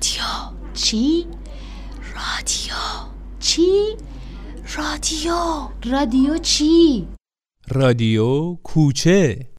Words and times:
رادیو 0.00 0.56
چی؟ 0.74 1.26
رادیو 2.14 2.74
چی؟ 3.40 3.96
رادیو 4.76 5.68
رادیو 5.84 6.38
چی؟ 6.38 7.06
رادیو 7.68 8.54
کوچه 8.54 9.49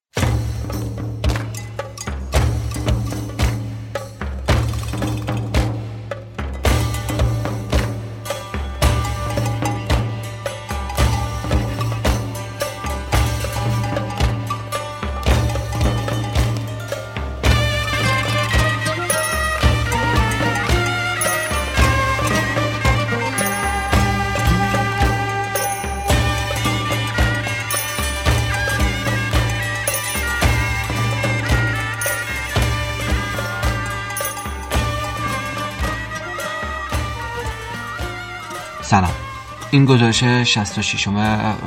این 39.72 39.86
گزارش 39.86 40.24
66 40.24 41.08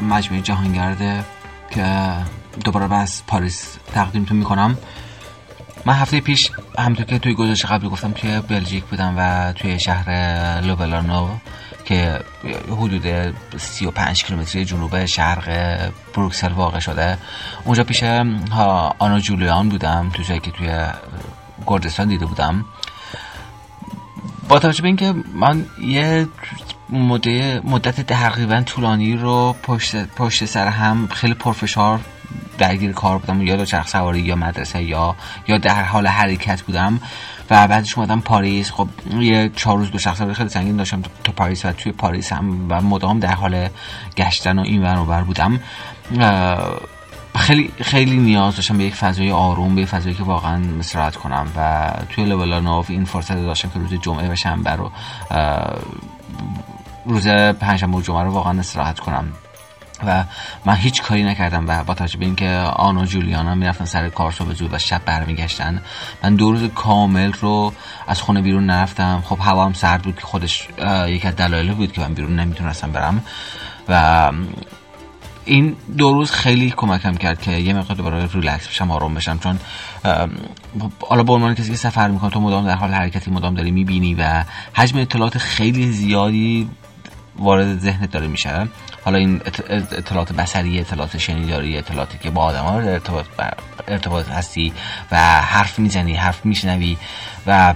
مجموعه 0.02 0.42
جهانگرده 0.42 1.24
که 1.70 2.12
دوباره 2.64 2.94
از 2.94 3.22
پاریس 3.26 3.78
تقدیمتون 3.94 4.36
می‌کنم. 4.36 4.78
من 5.84 5.94
هفته 5.94 6.20
پیش 6.20 6.50
همونطور 6.78 7.06
که 7.06 7.18
توی 7.18 7.34
گزارش 7.34 7.64
قبلی 7.64 7.88
گفتم 7.88 8.12
توی 8.12 8.40
بلژیک 8.40 8.84
بودم 8.84 9.14
و 9.18 9.52
توی 9.52 9.80
شهر 9.80 10.10
لوبلانو 10.60 11.28
که 11.84 12.20
حدود 12.70 13.34
35 13.56 14.24
کیلومتری 14.24 14.64
جنوب 14.64 15.04
شرق 15.04 15.78
بروکسل 16.14 16.52
واقع 16.52 16.78
شده. 16.78 17.18
اونجا 17.64 17.84
پیش 17.84 18.02
آنا 18.98 19.20
جولیان 19.20 19.68
بودم 19.68 20.10
تو 20.14 20.22
جایی 20.22 20.40
که 20.40 20.50
توی 20.50 20.86
گردستان 21.66 22.08
دیده 22.08 22.26
بودم. 22.26 22.64
با 24.48 24.58
توجه 24.58 24.82
به 24.82 24.88
اینکه 24.88 25.14
من 25.34 25.66
یه 25.80 26.28
مدت 27.64 28.00
تقریبا 28.00 28.60
طولانی 28.60 29.16
رو 29.16 29.56
پشت, 29.62 29.96
پشت 29.96 30.44
سر 30.44 30.66
هم 30.66 31.08
خیلی 31.12 31.34
پرفشار 31.34 32.00
درگیر 32.58 32.92
کار 32.92 33.18
بودم 33.18 33.42
یا 33.42 33.56
دوچرخ 33.56 33.88
سواری 33.88 34.20
یا 34.20 34.36
مدرسه 34.36 34.82
یا 34.82 35.16
یا 35.48 35.58
در 35.58 35.82
حال 35.82 36.06
حرکت 36.06 36.62
بودم 36.62 37.00
و 37.50 37.68
بعدش 37.68 37.98
اومدم 37.98 38.20
پاریس. 38.20 38.70
خب 38.70 38.88
یه 39.20 39.50
چهار 39.56 39.78
روز 39.78 39.90
دو 39.90 39.98
شخص 39.98 40.18
سواری 40.18 40.34
خیلی 40.34 40.48
سنگین 40.48 40.76
داشتم 40.76 41.02
تو 41.24 41.32
پاریس 41.32 41.64
و 41.64 41.72
توی 41.72 41.92
پاریس 41.92 42.32
هم 42.32 42.66
و 42.68 42.80
مدام 42.80 43.18
در 43.18 43.34
حال 43.34 43.68
گشتن 44.16 44.58
و 44.58 44.62
این 44.62 44.82
ور 44.82 45.22
بودم. 45.22 45.60
خیلی 47.36 47.72
خیلی 47.82 48.16
نیاز 48.16 48.56
داشتم 48.56 48.78
به 48.78 48.84
یک 48.84 48.94
فضای 48.94 49.30
آروم 49.30 49.74
به 49.74 49.84
فضایی 49.84 50.14
که 50.14 50.22
واقعا 50.22 50.62
استراحت 50.78 51.16
کنم 51.16 51.46
و 51.56 51.90
توی 52.08 52.24
لولانوف 52.24 52.90
این 52.90 53.04
فرصت 53.04 53.36
داشتم 53.36 53.68
که 53.68 53.78
روز 53.78 53.94
جمعه 53.94 54.32
و 54.32 54.36
شنبه 54.36 54.70
رو 54.70 54.90
روز 57.06 57.28
پنجشنبه 57.28 57.96
و 57.96 58.00
جمعه 58.00 58.22
رو 58.22 58.32
واقعا 58.32 58.58
استراحت 58.58 59.00
کنم. 59.00 59.32
و 60.06 60.24
من 60.64 60.74
هیچ 60.74 61.02
کاری 61.02 61.24
نکردم 61.24 61.64
و 61.68 61.84
با 61.84 61.94
توجه 61.94 62.18
به 62.18 62.24
اینکه 62.24 62.50
آن 62.76 62.98
و 62.98 63.04
جولیانا 63.04 63.54
می‌رفتن 63.54 63.84
سر 63.84 64.08
کار 64.08 64.32
صبح 64.32 64.52
زود 64.52 64.74
و 64.74 64.78
شب 64.78 65.04
برمیگشتن 65.04 65.82
من 66.22 66.36
دو 66.36 66.52
روز 66.52 66.70
کامل 66.74 67.32
رو 67.32 67.72
از 68.08 68.20
خونه 68.20 68.42
بیرون 68.42 68.66
نرفتم. 68.66 69.22
خب 69.26 69.38
هوا 69.40 69.64
هم 69.64 69.72
سرد 69.72 70.02
بود 70.02 70.16
که 70.16 70.22
خودش 70.22 70.68
یکی 71.08 71.28
از 71.28 71.36
دلایل 71.36 71.72
بود 71.72 71.92
که 71.92 72.00
من 72.00 72.14
بیرون 72.14 72.40
نمی‌تونستم 72.40 72.92
برم. 72.92 73.22
و 73.88 74.30
این 75.44 75.76
دو 75.98 76.12
روز 76.12 76.30
خیلی 76.30 76.70
کمکم 76.76 77.14
کرد 77.14 77.42
که 77.42 77.52
یه 77.52 77.74
مقدار 77.74 77.96
دوباره 77.96 78.28
ریلکس 78.32 78.68
بشم 78.68 78.90
آروم 78.90 79.14
بشم. 79.14 79.38
چون 79.38 79.58
حالا 81.08 81.22
به 81.22 81.32
عنوان 81.32 81.54
کسی 81.54 81.70
که 81.70 81.76
سفر 81.76 82.08
می‌کنه 82.08 82.30
تو 82.30 82.40
مدام 82.40 82.66
در 82.66 82.74
حال 82.74 82.92
حرکتی 82.94 83.30
مدام 83.30 83.54
داری 83.54 83.70
می‌بینی 83.70 84.14
و 84.14 84.44
حجم 84.74 84.98
اطلاعات 84.98 85.38
خیلی 85.38 85.92
زیادی 85.92 86.68
وارد 87.38 87.78
ذهنت 87.78 88.10
داره 88.10 88.26
میشه 88.26 88.68
حالا 89.04 89.18
این 89.18 89.40
اطلاعات 89.70 90.32
بصری 90.32 90.80
اطلاعات 90.80 91.18
شنیداری 91.18 91.78
اطلاعاتی 91.78 92.18
که 92.18 92.30
با 92.30 92.42
آدم 92.42 92.62
ها 92.62 92.78
ارتباط, 92.78 93.26
ارتباط 93.88 94.28
هستی 94.28 94.72
و 95.10 95.16
حرف 95.40 95.78
می‌زنی 95.78 96.14
حرف 96.14 96.46
میشنوی 96.46 96.96
و 97.46 97.74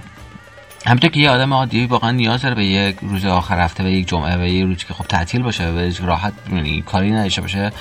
همینطور 0.87 1.11
که 1.11 1.21
یه 1.21 1.31
آدم 1.31 1.55
عادی 1.55 1.87
واقعا 1.87 2.11
نیاز 2.11 2.43
داره 2.43 2.55
به 2.55 2.65
یک 2.65 2.97
روز 3.03 3.25
آخر 3.25 3.61
هفته 3.61 3.83
به 3.83 3.93
یک 3.93 4.09
جمعه 4.09 4.37
و 4.37 4.47
یه 4.47 4.65
روزی 4.65 4.85
که 4.89 4.95
خب 4.95 5.05
تعطیل 5.05 5.43
باشه 5.43 5.71
و 5.71 5.93
راحت 6.07 6.33
یعنی 6.53 6.83
کاری 6.83 7.11
نداشته 7.11 7.41
باشه 7.41 7.73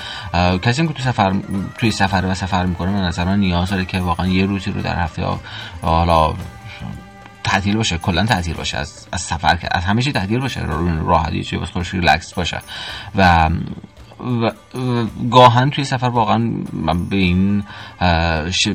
کسی 0.62 0.86
که 0.86 0.92
تو 0.92 1.02
سفر 1.02 1.32
توی 1.78 1.90
سفر 1.90 2.24
و 2.28 2.34
سفر 2.34 2.66
می‌کنه 2.66 2.92
به 2.92 2.98
نظر 2.98 3.36
نیاز 3.36 3.70
داره 3.70 3.84
که 3.84 4.00
واقعا 4.00 4.26
یه 4.26 4.46
روزی 4.46 4.70
رو 4.70 4.82
در 4.82 5.02
هفته 5.02 5.26
حالا 5.82 6.34
تعطیل 7.48 7.76
باشه 7.76 7.98
کلا 7.98 8.26
تعطیل 8.26 8.54
باشه 8.54 8.78
از 8.78 9.06
از 9.12 9.20
سفر 9.20 9.58
از 9.70 9.84
همه 9.84 10.02
چی 10.02 10.12
تعطیل 10.12 10.40
باشه 10.40 10.60
راحتی 11.06 11.44
چه 11.44 11.58
واسه 11.58 11.72
خودش 11.72 11.94
ریلکس 11.94 12.34
باشه. 12.34 12.60
و 13.16 13.50
و 14.20 14.50
گاهن 15.30 15.70
توی 15.70 15.84
سفر 15.84 16.06
واقعا 16.06 16.38
به 17.10 17.16
این 17.16 17.64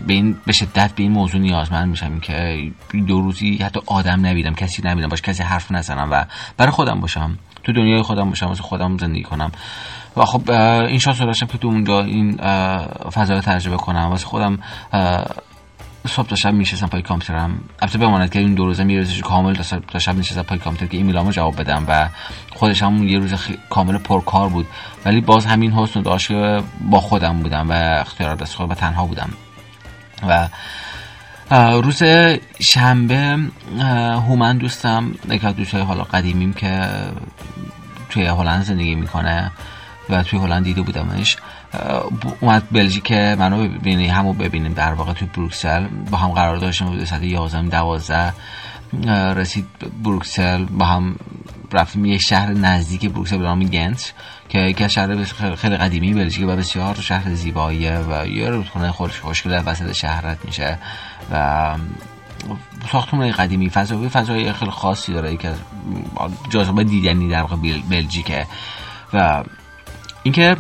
به 0.08 0.14
این 0.14 0.38
به 0.46 0.54
شدت 0.54 0.92
به 0.96 1.04
این 1.04 1.12
موضوع 1.12 1.42
نیازمند 1.42 1.90
میشم 1.90 2.20
که 2.20 2.72
دو 3.08 3.22
روزی 3.22 3.58
حتی 3.58 3.80
آدم 3.86 4.26
نبیدم 4.26 4.54
کسی 4.54 4.82
نبیدم 4.86 5.08
باش 5.08 5.22
کسی 5.22 5.44
حرف 5.44 5.72
نزنم 5.72 6.12
و 6.12 6.26
برای 6.58 6.72
خودم 6.72 7.00
باشم 7.00 7.38
تو 7.64 7.74
دنیای 7.74 8.02
خودم 8.02 8.30
باشم 8.30 8.46
واسه 8.46 8.64
خودم 8.64 8.98
زندگی 8.98 9.24
کنم. 9.24 9.52
و 10.18 10.26
خب 10.26 10.52
این 10.52 11.00
شانس 11.00 11.22
داشتم 11.22 11.46
که 11.46 11.58
تو 11.58 11.68
اونجا 11.68 12.02
این 12.02 12.38
فضا 13.12 13.34
رو 13.34 13.42
تجربه 13.42 13.78
کنم 13.78 14.10
واسه 14.10 14.26
خودم 14.26 14.60
صبح 16.08 16.28
تا 16.28 16.36
شب 16.36 16.54
میشستم 16.54 16.88
پای 16.88 17.02
کامپیوترم. 17.02 17.60
البته 17.82 17.98
بماند 17.98 18.32
که 18.32 18.40
این 18.40 18.54
دو 18.54 18.66
روزه 18.66 18.84
میرسش 18.84 19.22
کامل 19.22 19.56
تا 19.88 20.00
شب 20.00 20.16
میشستم 20.16 20.42
پای 20.42 20.58
کامپیوتر 20.58 20.92
که 20.92 20.98
ایمیلامو 20.98 21.32
جواب 21.32 21.62
بدم 21.62 21.86
و 21.88 22.10
خودش 22.54 22.84
هم 22.84 23.08
یه 23.08 23.20
روز 23.20 23.34
کامل 23.70 23.98
پرکار 23.98 24.50
بود. 24.50 24.68
ولی 25.06 25.22
باز 25.22 25.46
همین 25.46 25.72
حسن 25.72 26.02
داشت 26.02 26.28
که 26.28 26.64
با 26.82 27.00
خودم 27.00 27.40
بودم 27.40 27.70
و 27.70 27.74
اختیار 27.74 28.36
دست 28.36 28.56
خودم 28.56 28.70
و 28.70 28.76
تنها 28.76 29.06
بودم. 29.06 29.30
و 30.28 30.50
روز 31.82 32.04
شنبه 32.60 33.40
هومن 34.28 34.58
دوستم 34.58 35.12
یکی 35.30 35.48
از 35.48 35.56
دوستای 35.56 35.82
حالا 35.82 36.04
قدیمیم 36.04 36.54
که 36.54 36.82
توی 38.10 38.26
هلند 38.26 38.64
زندگی 38.64 38.96
می‌کنه 38.96 39.52
و 40.10 40.24
توی 40.24 40.40
هلند 40.40 40.64
دیده 40.64 40.82
بودمش. 40.82 41.38
اومد 42.42 42.64
بلژیک 42.72 43.12
منو 43.12 43.68
ببینی 43.68 44.08
همو 44.08 44.34
ببینیم 44.34 44.74
در 44.74 44.94
واقع 44.94 45.14
توی 45.14 45.28
بروکسل. 45.28 45.88
با 45.88 46.18
هم 46.18 46.32
قرار 46.32 46.58
داشتیم 46.58 46.88
بوده 46.88 47.06
ساعت 47.06 47.24
11 47.24 47.62
12 47.62 48.34
رسید 49.34 49.66
بروکسل. 50.04 50.66
با 50.66 50.86
هم 50.86 51.16
رفتیم 51.72 52.06
یه 52.06 52.18
شهر 52.18 52.54
نزدیک 52.54 53.10
بروکسل 53.10 53.38
به 53.38 53.44
نام 53.44 53.64
گنت 53.64 54.14
که 54.50 54.60
یکی 54.60 54.90
شهر 54.90 55.24
خیلی 55.56 55.78
قدیمی 55.78 56.14
بلژیک 56.14 56.48
و 56.48 56.56
بسیار 56.56 56.96
شهر 56.96 57.34
زیباییه 57.34 58.00
و 58.00 58.28
یه 58.28 58.50
رودخونه 58.50 58.92
خودش 58.92 59.20
خوشگله 59.20 59.60
وسط 59.60 59.92
شهرت 59.92 60.46
میشه 60.46 60.78
و 61.32 61.76
ساختمون 62.92 63.32
قدیمی 63.32 63.70
فضای 63.70 64.10
فضای 64.10 64.54
خیلی 64.54 64.72
خاصی 64.72 65.14
داره 65.14 65.38
که 65.38 65.54
جاذبه 66.50 66.84
دیدنی 66.84 67.30
در 67.30 67.42
واقع 67.42 67.56
بلژیکه. 67.90 68.46
و 69.14 69.44
اینکه 70.24 70.56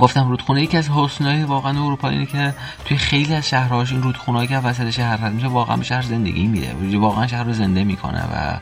گفتم 0.00 0.28
رودخونه 0.28 0.62
یکی 0.62 0.76
از 0.76 0.90
حسنای 0.90 1.44
واقعا 1.44 1.84
اروپا 1.84 2.08
اینه 2.08 2.26
که 2.26 2.54
توی 2.84 2.96
خیلی 2.96 3.34
از 3.34 3.48
شهرهاش 3.48 3.92
این 3.92 4.02
رودخونه 4.02 4.46
که 4.46 4.58
وسط 4.58 4.90
شهر 4.90 5.16
رد 5.16 5.32
میشه 5.32 5.46
واقعا 5.46 5.76
به 5.76 5.84
شهر 5.84 6.02
زندگی 6.02 6.46
میده. 6.46 6.98
واقعا 6.98 7.26
شهر 7.26 7.44
رو 7.44 7.52
زنده 7.52 7.84
می‌کنه 7.84 8.22
و 8.32 8.58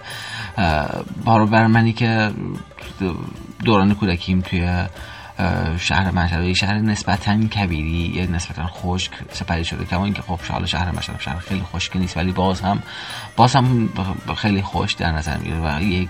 برای 1.25 1.67
منی 1.67 1.93
که 1.93 2.31
دوران 3.65 3.95
کودکیم 3.95 4.41
توی 4.41 4.85
شهر 5.79 6.11
مشهد 6.11 6.53
شهر 6.53 6.79
نسبتا 6.79 7.47
کبیری 7.47 8.13
یه 8.15 8.27
نسبتا 8.27 8.67
خشک 8.67 9.13
سپری 9.31 9.65
شده. 9.65 9.85
کما 9.85 10.05
اینکه 10.05 10.23
خب 10.23 10.41
حالا 10.41 10.67
شهر 10.67 10.91
مشهد 10.91 11.21
شهر 11.21 11.39
خیلی 11.39 11.63
خشک 11.63 11.97
نیست 11.97 12.17
ولی 12.17 12.33
باز 12.33 12.61
هم 12.61 12.83
باز 13.37 13.57
هم 13.57 13.89
خیلی 14.37 14.63
خوش 14.63 14.93
در 14.93 15.13
نظر 15.13 15.37
می‌گیره 15.37 15.61
و 15.61 15.83
یک 15.83 16.09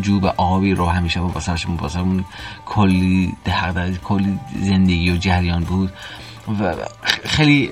جوب 0.00 0.26
آبی 0.26 0.74
رو 0.74 0.86
همیشه 0.86 1.20
با 1.20 1.28
واسه 1.28 2.00
کلی 2.66 3.34
کلی 4.02 4.40
زندگی 4.60 5.10
و 5.10 5.16
جریان 5.16 5.64
بود. 5.64 5.92
و 6.60 6.74
خیلی 7.24 7.70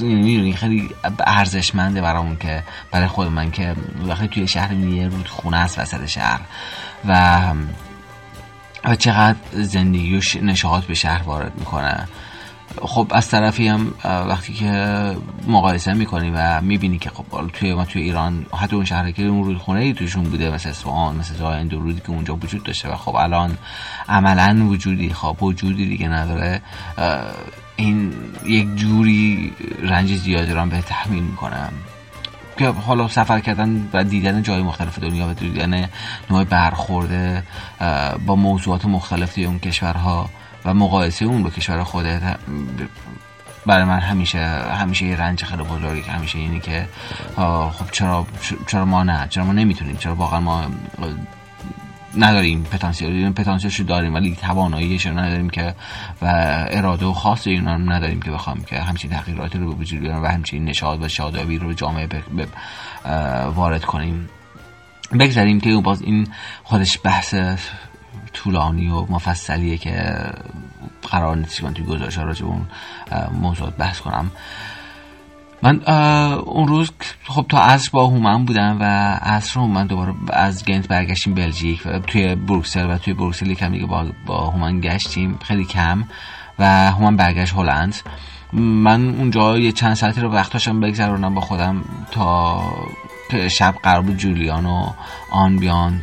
می‌دونی 0.00 0.52
خیلی 0.52 0.90
ارزشمنده 1.26 2.00
برامون 2.00 2.36
که 2.36 2.62
برای 2.90 3.08
خود 3.08 3.28
من 3.28 3.50
که 3.50 3.74
وقتی 4.06 4.28
توی 4.28 4.48
شهر 4.48 4.72
یه 4.72 5.08
رودخونه 5.08 5.56
است 5.56 5.78
وسط 5.78 6.06
شهر. 6.06 6.40
و 7.08 7.40
و 8.84 8.96
چقدر 8.96 9.36
زندگی 9.52 10.16
و 10.16 10.20
نشاط 10.42 10.84
به 10.84 10.94
شهر 10.94 11.22
وارد 11.22 11.52
می‌کنه. 11.58 12.08
خب 12.82 13.12
از 13.14 13.28
طرفی 13.28 13.68
هم 13.68 13.94
وقتی 14.04 14.52
که 14.52 14.70
مقایسه 15.46 15.94
می‌کنی 15.94 16.32
و 16.34 16.60
می‌بینی 16.60 16.98
که 16.98 17.10
خب 17.10 17.24
توی 17.52 17.74
ما 17.74 17.84
توی 17.84 18.02
ایران 18.02 18.46
حتی 18.60 18.76
اون 18.76 18.84
شهری 18.84 19.12
که 19.12 19.22
اون 19.22 19.44
رودخونه 19.44 19.80
ای 19.80 19.92
توشون 19.92 20.24
بوده 20.24 20.50
مثل 20.50 20.68
اصفهان 20.68 21.16
مثل 21.16 21.34
جای 21.38 21.68
رودی 21.68 22.00
که 22.00 22.10
اونجا 22.10 22.36
وجود 22.36 22.62
داشته 22.62 22.92
و 22.92 22.96
خب 22.96 23.14
الان 23.14 23.58
عملا 24.08 24.66
وجودی 24.66 25.12
خب 25.12 25.42
وجودی 25.42 25.86
دیگه 25.86 26.08
نداره 26.08 26.62
این 27.76 28.12
یک 28.46 28.74
جوری 28.74 29.52
رنج 29.82 30.14
زیادی 30.14 30.52
رو 30.52 30.66
به 30.66 30.80
تحمیل 30.80 31.22
می‌کنم 31.22 31.72
که 32.56 32.68
حالا 32.68 33.08
سفر 33.08 33.40
کردن 33.40 33.88
و 33.92 34.04
دیدن 34.04 34.42
جای 34.42 34.62
مختلف 34.62 34.98
دنیا 34.98 35.28
و 35.28 35.34
دیدن 35.34 35.88
نوع 36.30 36.44
برخورده 36.44 37.42
با 38.26 38.36
موضوعات 38.36 38.84
مختلف 38.84 39.38
اون 39.38 39.58
کشورها 39.58 40.30
و 40.64 40.74
مقایسه 40.74 41.24
اون 41.24 41.42
با 41.42 41.50
کشور 41.50 41.82
خودت 41.82 42.36
برای 43.66 43.84
من 43.84 43.98
همیشه 43.98 44.38
همیشه 44.80 45.06
یه 45.06 45.16
رنج 45.16 45.44
خیلی 45.44 45.62
بزرگی 45.62 46.10
همیشه 46.10 46.38
اینی 46.38 46.60
که 46.60 46.88
خب 47.72 47.90
چرا 47.92 48.26
چرا 48.66 48.84
ما 48.84 49.02
نه؟ 49.02 49.26
چرا 49.30 49.44
ما 49.44 49.52
نمی‌تونیم؟ 49.52 49.96
چرا 49.96 50.14
واقعا 50.14 50.40
ما 50.40 50.62
نداریم 52.18 52.62
پتانسیل 52.62 53.32
پتانسیلش 53.32 53.80
رو 53.80 53.86
داریم 53.86 54.14
ولی 54.14 54.36
تواناییش 54.36 55.06
رو 55.06 55.18
نداریم 55.18 55.50
که 55.50 55.74
و 56.22 56.26
اراده 56.70 57.06
و 57.06 57.12
خاص 57.12 57.46
اینا 57.46 57.74
رو 57.74 57.92
نداریم 57.92 58.22
که 58.22 58.30
بخوام 58.30 58.64
که 58.64 58.80
همچین 58.80 59.10
تغییراتی 59.10 59.58
رو 59.58 59.68
به 59.68 59.74
وجود 59.74 60.00
بیاریم 60.00 60.22
و 60.22 60.26
همچین 60.26 60.64
نشاد 60.64 61.02
و 61.02 61.08
شادابی 61.08 61.58
رو 61.58 61.68
به 61.68 61.74
جامعه 61.74 62.08
وارد 63.54 63.84
کنیم. 63.84 64.28
بگذاریم 65.18 65.60
که 65.60 65.76
باز 65.76 66.02
این 66.02 66.28
خودش 66.62 66.98
بحث 67.04 67.34
طولانی 68.32 68.88
و 68.88 69.00
مفصلیه 69.00 69.78
که 69.78 70.14
قرار 71.10 71.36
نیست 71.36 71.60
که 71.60 71.70
توی 71.70 71.84
گزارش 71.84 72.18
راجع 72.18 72.46
اون 72.46 72.66
موضوعات 73.40 73.76
بحث 73.76 74.00
کنم. 74.00 74.30
من 75.64 75.80
اون 76.38 76.68
روز 76.68 76.90
خب 77.24 77.46
تا 77.48 77.58
عصر 77.58 77.90
با 77.92 78.06
هومن 78.06 78.44
بودم 78.44 78.76
و 78.80 78.84
عصر 79.22 79.60
من 79.60 79.86
دوباره 79.86 80.14
از 80.32 80.64
گنت 80.64 80.88
برگشتیم 80.88 81.34
بلژیک 81.34 81.82
و 81.86 81.98
توی 81.98 82.34
بروکسل 82.34 82.90
و 82.90 82.98
توی 82.98 83.14
بروکسل 83.14 83.50
یکم 83.50 83.72
دیگه 83.72 83.86
با, 83.86 84.06
با 84.26 84.50
هومن 84.50 84.80
گشتیم 84.80 85.38
خیلی 85.42 85.64
کم 85.64 86.04
و 86.58 86.90
هومن 86.90 87.16
برگشت 87.16 87.54
هلند. 87.54 87.94
من 88.52 89.14
اونجا 89.14 89.58
یه 89.58 89.72
چند 89.72 89.94
ساعتی 89.94 90.20
رو 90.20 90.30
وقت 90.30 90.52
داشتم 90.52 90.80
بگذرونم 90.80 91.34
با 91.34 91.40
خودم 91.40 91.84
تا 92.10 92.60
شب 93.48 93.74
قرار 93.82 94.02
بود 94.02 94.16
جولیان 94.16 94.66
و 94.66 94.86
آن 95.30 95.56
بیان 95.56 96.02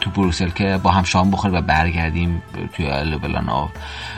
تو 0.00 0.10
بروسل 0.10 0.48
که 0.48 0.80
با 0.82 0.90
هم 0.90 1.02
شام 1.02 1.30
بخوریم 1.30 1.56
و 1.56 1.60
برگردیم 1.60 2.42
توی 2.72 2.86
لبلانو 2.86 3.68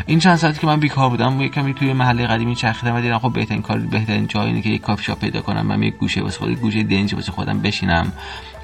این 0.07 0.19
چند 0.19 0.37
ساعتی 0.37 0.61
که 0.61 0.67
من 0.67 0.81
بیکار 0.81 1.09
بودم 1.09 1.41
یه 1.41 1.49
کمی 1.49 1.75
توی 1.75 1.93
محله 1.93 2.27
قدیمی 2.27 2.55
چرخیدم 2.55 2.95
و 2.95 3.01
دیدم 3.01 3.19
خب 3.19 3.33
بهترین 3.33 3.63
کار 3.63 3.79
بهترین 3.79 4.27
جایی 4.27 4.49
اینه 4.49 4.63
که 4.63 4.69
یک 4.69 4.81
کافی 4.81 5.05
شاپ 5.05 5.19
پیدا 5.19 5.41
کنم 5.41 5.67
من 5.67 5.83
یک 5.83 5.97
گوشه 5.97 6.23
واسه 6.23 6.39
خود 6.39 6.61
گوشه 6.61 6.83
دنج 6.83 7.15
واسه 7.15 7.33
خودم 7.33 7.61
بشینم. 7.61 8.13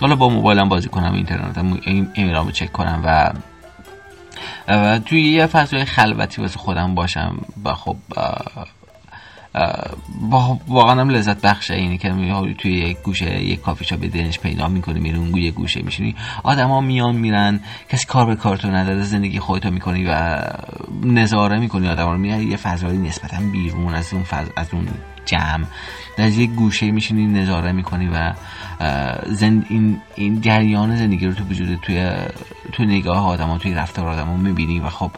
حالا 0.01 0.17
با 0.17 0.29
موبایلم 0.29 0.69
بازی 0.69 0.89
کنم 0.89 1.15
اینترنتم 1.15 1.81
ایمیلامو 2.15 2.51
چک 2.51 2.73
کنم 2.73 3.03
و 3.05 3.33
و 4.69 4.99
توی 4.99 5.23
یه 5.23 5.47
فضای 5.47 5.85
خلوتی 5.85 6.43
واسه 6.43 6.59
خودم 6.59 6.95
باشم. 6.95 7.37
و 7.65 7.75
خب 7.75 7.97
واقعا 10.69 11.01
هم 11.01 11.09
لذت 11.09 11.41
بخشه 11.41 11.75
اینه 11.75 11.99
که 11.99 12.09
توی 12.59 12.73
یک 12.73 12.99
گوشه 13.03 13.43
یک 13.43 13.61
کافی 13.61 13.85
شاپ 13.85 14.01
دنش 14.01 14.39
پیدا 14.39 14.69
می‌کنی 14.69 15.01
میری 15.01 15.19
اون 15.19 15.37
یه 15.37 15.51
گوشه 15.51 15.83
میشینی. 15.83 16.15
آدما 16.45 16.81
میان 16.81 17.17
میرن 17.17 17.61
کسی 17.89 18.07
کار 18.07 18.27
به 18.27 18.37
کار 18.37 18.57
تو 18.57 18.69
نداره 18.69 19.03
زندگی 19.03 19.39
خودتو 19.39 19.71
می‌کنی 19.71 20.05
و 20.05 20.43
نظاره 21.05 21.59
می‌کنی 21.59 21.89
آدما 21.89 22.13
رو. 22.13 22.19
میاری 22.19 22.45
یه 22.45 22.57
فضایی 22.57 22.99
نسبتا 22.99 23.37
بیرون 23.53 23.95
از 23.95 24.13
اون 24.13 24.23
فض... 24.23 24.47
از 24.57 24.69
اون 24.73 24.89
جمع. 25.29 25.65
در 26.17 26.29
یک 26.29 26.51
گوشه 26.51 26.91
میشینی 26.91 27.27
نظاره 27.27 27.73
می‌کنی 27.73 28.09
و 28.09 28.35
زند 29.27 29.67
این, 29.69 30.01
این 30.17 30.41
جریان 30.41 30.97
زندگی 30.97 31.27
رو 31.27 31.33
تو 31.33 31.45
وجود 31.45 31.79
توی 31.83 32.13
تو 32.73 32.85
نگاه 32.85 33.27
آدم 33.27 33.59
توی 33.59 33.75
رفتار 33.75 34.09
آدم 34.09 34.29
می‌بینی 34.29 34.81
و 34.81 34.89
خب 34.89 35.11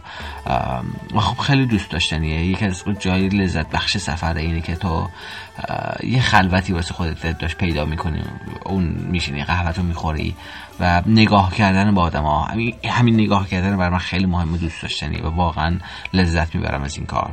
و 1.14 1.20
خب 1.20 1.38
خیلی 1.38 1.66
دوست 1.66 1.90
داشتنیه. 1.90 2.44
یکی 2.46 2.64
از 2.64 2.84
جای 2.98 3.28
لذت 3.28 3.70
بخش 3.70 3.96
سفر 3.96 4.36
اینه 4.36 4.60
که 4.60 4.76
تو 4.76 5.08
یه 6.04 6.20
خلوتی 6.20 6.72
واسه 6.72 6.94
خودت 6.94 7.38
داشت 7.38 7.56
پیدا 7.56 7.84
می‌کنی. 7.84 8.22
اون 8.66 8.84
میشینی 8.84 9.44
قهوت 9.44 9.78
رو 9.78 9.84
می‌خوری 9.84 10.34
و 10.80 11.02
نگاه 11.06 11.54
کردن 11.54 11.94
با 11.94 12.02
آدم 12.02 12.22
ها 12.22 12.48
همین 12.88 13.14
نگاه 13.14 13.48
کردن 13.48 13.76
برای 13.76 13.90
من 13.90 13.98
خیلی 13.98 14.26
مهمه 14.26 14.58
دوست 14.58 14.82
داشتنی 14.82 15.20
و 15.20 15.28
واقعا 15.28 15.78
لذت 16.12 16.54
می‌برم 16.54 16.82
از 16.82 16.96
این 16.96 17.06
کار. 17.06 17.32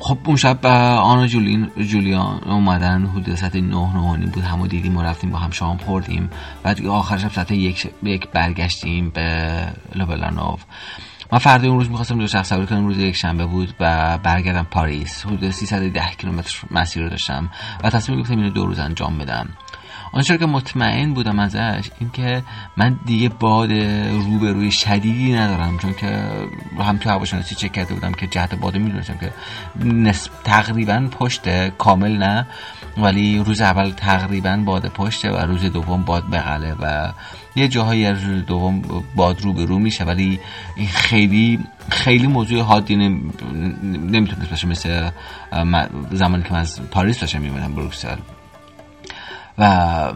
خب 0.00 0.18
اون 0.24 0.36
شب 0.36 0.66
آنا 0.66 1.26
جولین 1.26 1.70
جولیان 1.76 2.44
اومدن 2.44 3.06
حدود 3.06 3.34
ساعت 3.34 3.56
نه 3.56 3.92
نه 3.94 4.26
بود. 4.26 4.44
همو 4.44 4.66
دیدیم 4.66 4.96
و 4.96 5.02
رفتیم 5.02 5.30
با 5.30 5.38
هم 5.38 5.50
شام 5.50 5.76
خوردیم. 5.76 6.30
بعد 6.62 6.86
آخر 6.86 7.18
شب 7.18 7.32
ساعت 7.32 7.50
یک, 7.50 7.90
یک 8.02 8.28
برگشتیم 8.28 9.10
به 9.10 9.58
لوبلانوف. 9.94 10.64
من 11.32 11.38
فردا 11.38 11.68
اون 11.68 11.78
روز 11.78 11.90
می‌خواستم 11.90 12.18
دو 12.18 12.26
شخص 12.26 12.48
سواری 12.48 12.66
کنم. 12.66 12.86
روز 12.86 12.98
یک 12.98 13.16
شنبه 13.16 13.46
بود 13.46 13.74
و 13.80 14.18
برگردم 14.18 14.66
پاریس. 14.70 15.26
حدود 15.26 15.50
310 15.50 16.00
کیلومتر 16.18 16.58
مسیر 16.70 17.02
رو 17.02 17.08
داشتم 17.08 17.50
و 17.84 17.90
تصمیم 17.90 18.18
گرفتم 18.18 18.36
اینو 18.38 18.50
دو 18.50 18.66
روز 18.66 18.78
انجام 18.78 19.18
بدم. 19.18 19.48
آنچه 20.12 20.38
که 20.38 20.46
مطمئن 20.46 21.14
بودم 21.14 21.38
ازش 21.38 21.90
اینکه 22.00 22.42
من 22.76 22.98
دیگه 23.06 23.28
باد 23.28 23.72
روبروی 24.10 24.72
شدیدی 24.72 25.32
ندارم 25.32 25.78
چون 25.78 25.94
که 25.94 26.22
هم 26.78 26.96
تو 26.96 27.10
هواشناسی 27.10 27.54
چک 27.54 27.72
کرده 27.72 27.94
بودم 27.94 28.12
که 28.12 28.26
جهت 28.26 28.54
باد 28.54 28.76
می‌دونستم 28.76 29.14
که 29.14 29.32
نسب 29.84 30.30
تقریبا 30.44 31.08
پشت 31.10 31.68
کامل 31.68 32.16
نه 32.16 32.46
ولی 32.96 33.38
روز 33.38 33.60
اول 33.60 33.90
تقریبا 33.90 34.56
باد 34.56 34.88
پشته 34.88 35.30
و 35.30 35.36
روز 35.36 35.64
دوم 35.64 36.02
باد 36.02 36.30
بغله 36.30 36.74
و 36.80 37.12
یه 37.56 37.68
جاهایی 37.68 38.06
از 38.06 38.22
روز 38.22 38.46
دوم 38.46 38.82
باد 39.14 39.40
رو 39.40 39.52
به 39.52 39.64
رو 39.64 39.78
میشه. 39.78 40.04
ولی 40.04 40.40
این 40.76 40.88
خیلی 40.88 41.60
خیلی 41.90 42.26
موضوع 42.26 42.62
حادی 42.62 42.96
نمی‌تونست 42.96 44.50
باشه 44.50 44.66
مثل 44.66 45.10
زمانی 46.10 46.42
که 46.42 46.52
من 46.52 46.60
از 46.60 46.80
پاریس 46.90 47.20
داشتم 47.20 47.40
میمونم 47.40 47.74
بروکسل. 47.74 48.16
و 49.58 50.12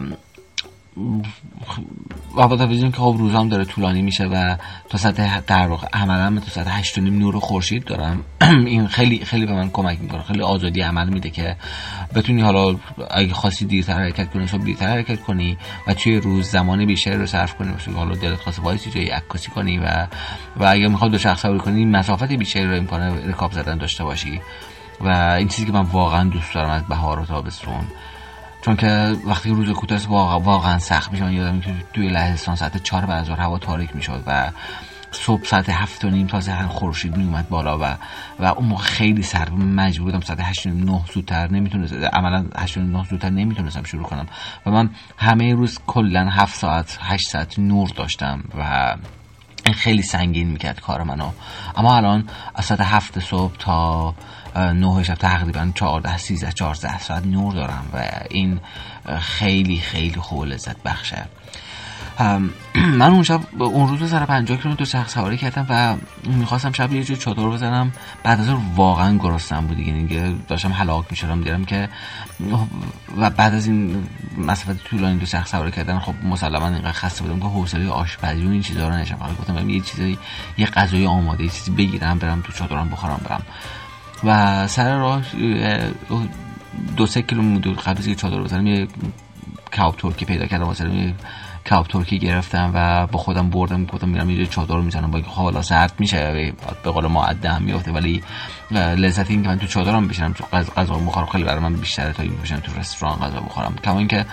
و 2.37 2.47
با 2.47 2.57
که 2.67 2.91
خب 2.91 3.15
روزام 3.19 3.49
داره 3.49 3.65
طولانی 3.65 4.01
میشه 4.01 4.25
و 4.25 4.55
تا 4.89 4.97
ساعت 4.97 5.45
در 5.45 5.67
واقع 5.67 5.87
عملا 5.93 6.41
تا 6.55 6.61
هشت 6.61 6.99
نیم 6.99 7.19
نور 7.19 7.39
خورشید 7.39 7.83
دارم. 7.83 8.23
این 8.67 8.87
خیلی 8.87 9.25
خیلی 9.25 9.45
به 9.45 9.53
من 9.53 9.69
کمک 9.69 10.01
می‌کنه. 10.01 10.23
خیلی 10.23 10.41
آزادی 10.41 10.81
عمل 10.81 11.09
میده 11.09 11.29
که 11.29 11.55
بتونی 12.15 12.41
حالا 12.41 12.75
اگه 13.11 13.33
خاصی 13.33 13.65
دیرتر 13.65 13.93
حرکت 13.93 14.29
کنی 14.29 14.47
صبح 14.47 14.63
دیرتر 14.63 14.87
حرکت 14.87 15.21
کنی 15.21 15.57
و 15.87 15.93
توی 15.93 16.19
روز 16.19 16.49
زمان 16.49 16.85
بیشتری 16.85 17.17
رو 17.17 17.25
صرف 17.25 17.55
کنی. 17.55 17.73
مثلا 17.73 17.93
حالا 17.93 18.15
دلت 18.15 18.41
خاص 18.41 18.59
وایسی 18.59 18.91
جایی 18.91 19.07
عکاسی 19.07 19.51
کنی 19.51 19.77
و 19.77 20.07
و 20.57 20.65
اگه 20.65 20.87
می‌خواد 20.87 21.11
دو 21.11 21.17
شخص 21.17 21.41
سواری 21.41 21.59
کنی 21.59 21.85
مسافت 21.85 22.31
بیشتری 22.33 22.67
رو 22.67 22.75
امکانه 22.75 23.27
رکاب 23.27 23.51
زدن 23.51 23.77
داشته 23.77 24.03
باشی. 24.03 24.41
و 25.01 25.35
این 25.39 25.47
چیزی 25.47 25.65
که 25.65 25.73
من 25.73 25.81
واقعا 25.81 26.29
دوست 26.29 26.53
دارم 26.53 26.69
از 26.69 26.83
بهار 26.87 27.19
و 27.19 27.25
تابستون 27.25 27.85
چون 28.65 28.75
که 28.75 29.15
وقتی 29.25 29.49
روز 29.49 29.69
کوتاه 29.69 30.07
واقعا, 30.07 30.39
واقعا 30.39 30.79
سخت 30.79 31.11
میشه 31.11 31.23
من 31.23 31.33
یادم 31.33 31.59
که 31.59 31.73
توی 31.93 32.09
لهستان 32.09 32.55
ساعت 32.55 32.83
چهار 32.83 33.05
بعد 33.05 33.29
هوا 33.29 33.57
تاریک 33.57 33.95
می‌شد 33.95 34.23
و 34.27 34.51
صبح 35.11 35.43
ساعت 35.43 35.69
هفت 35.69 36.05
و 36.05 36.09
نیم 36.09 36.27
تازه 36.27 36.51
هم 36.51 36.67
خورشید 36.67 37.17
میومد 37.17 37.49
بالا 37.49 37.79
و 37.79 37.97
و 38.39 38.45
اون 38.45 38.65
موقع 38.65 38.83
خیلی 38.83 39.23
سرد 39.23 39.51
مجبور 39.51 40.11
بودم 40.11 40.25
ساعت 40.25 40.39
هشت 40.41 40.67
نیم 40.67 40.89
نه 40.89 41.01
زودتر 41.13 41.51
نمی‌تونست 41.51 41.93
عملا 41.93 42.45
هشت 42.57 42.77
نیم 42.77 42.97
نه 42.97 43.03
زودتر 43.03 43.29
نمی‌تونستم 43.29 43.83
شروع 43.83 44.03
کنم. 44.03 44.25
و 44.65 44.71
من 44.71 44.89
همه 45.17 45.53
روز 45.53 45.79
کلا 45.87 46.29
هفت 46.29 46.55
ساعت 46.55 46.97
هشت 47.01 47.29
ساعت 47.29 47.59
نور 47.59 47.89
داشتم 47.95 48.43
و 48.57 48.95
این 49.65 49.73
خیلی 49.75 50.01
سنگین 50.01 50.47
می‌کرد 50.49 50.79
کار 50.79 51.03
منو. 51.03 51.31
اما 51.75 51.97
الان 51.97 52.29
از 52.55 52.65
ساعت 52.65 52.81
هفت 52.81 53.19
صبح 53.19 53.57
تا 53.59 54.13
نه 54.55 55.03
شب 55.03 55.15
تقریبا 55.15 55.71
14 55.75 56.17
13 56.17 56.51
14 56.51 56.99
ساعت 56.99 57.25
نور 57.25 57.53
دارم 57.53 57.85
و 57.93 58.09
این 58.29 58.59
خیلی 59.19 59.77
خیلی 59.77 60.19
خوب 60.19 60.45
لذت 60.45 60.83
بخشه. 60.83 61.25
من 62.99 63.11
اون 63.11 63.23
شب 63.23 63.41
اون 63.61 63.87
روز 63.87 64.09
سر 64.09 64.25
50 64.25 64.57
کیلومتر 64.57 64.85
شخص 64.85 65.13
سواری 65.13 65.37
کردم 65.37 65.65
و 65.69 65.95
می‌خواستم 66.29 66.71
شب 66.71 66.93
یه 66.93 67.03
جور 67.03 67.17
چادر 67.17 67.43
بزنم. 67.43 67.91
بعد 68.23 68.39
از 68.39 68.47
واقعا 68.75 69.17
گرسنم 69.17 69.67
بود 69.67 69.77
دیگه. 69.77 70.33
داشتم 70.47 70.71
هلاک 70.71 71.05
می‌شدم. 71.09 71.41
دیدم 71.41 71.65
که 71.65 71.89
و 73.17 73.29
بعد 73.29 73.53
از 73.53 73.67
این 73.67 74.07
مسافت 74.37 74.83
طولانی 74.83 75.19
دو 75.19 75.25
شخص 75.25 75.51
سواری 75.51 75.71
کردن 75.71 75.99
خب 75.99 76.13
مسلما 76.23 76.67
اینقدر 76.67 76.91
خسته 76.91 77.23
بودم 77.23 77.39
که 77.39 77.45
حوصله 77.45 77.89
آشپزی 77.89 78.45
و 78.45 78.49
این 78.49 78.61
چیزا 78.61 78.89
رو 78.89 78.95
نشم 78.95 79.15
فقط 79.15 79.37
گفتم 79.37 79.69
یه 79.69 79.79
چیزی 79.79 80.17
یه 80.57 80.65
غذای 80.65 81.05
آماده 81.05 81.43
یه 81.43 81.49
چیزی 81.49 81.71
بگیرم 81.71 82.19
برم 82.19 82.41
تو 82.41 82.53
چادرم 82.53 82.89
بخورم 82.89 83.21
برم. 83.29 83.43
و 84.23 84.67
سر 84.67 84.97
راه 84.97 85.21
دو 86.97 87.05
سه 87.05 87.21
کیلومتر 87.21 87.71
قبل 87.71 87.97
از 87.97 88.17
چادر 88.17 88.41
بزنم 88.41 88.67
یه 88.67 88.87
کباب 89.77 89.95
ترکی 89.97 90.25
پیدا 90.25 90.45
کردم. 90.45 90.63
واسه 90.63 91.13
کباب 91.69 91.87
ترکی 91.87 92.19
گرفتم 92.19 92.71
و 92.73 93.07
با 93.07 93.19
خودم 93.19 93.49
بردم 93.49 93.85
گفتم 93.85 94.09
میرم 94.09 94.29
یه 94.29 94.45
چادر 94.45 94.75
می‌زنم 94.75 95.11
با 95.11 95.21
خب 95.21 95.43
حالا 95.43 95.61
سرد 95.61 95.93
میشه 95.99 96.53
به 96.83 96.91
قول 96.91 97.07
ما 97.07 97.25
عده 97.25 97.51
هم 97.51 97.63
میفته 97.63 97.91
ولی 97.91 98.23
لذت 98.71 99.31
این 99.31 99.43
که 99.43 99.49
من 99.49 99.59
تو 99.59 99.67
چادرم 99.67 100.07
بشینم 100.07 100.33
تو 100.33 100.43
غذا 100.77 100.93
بخورم 100.93 101.25
خیلی 101.25 101.43
برای 101.43 101.59
من 101.59 101.73
بیشتره 101.73 102.13
تا 102.13 102.23
این 102.23 102.37
بشینم 102.43 102.59
تو 102.59 102.79
رستوران 102.79 103.19
غذا 103.19 103.39
بخورم. 103.39 103.75
کما 103.83 103.99
اینکه 103.99 104.25